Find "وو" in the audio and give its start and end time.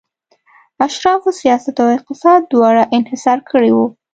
3.73-3.87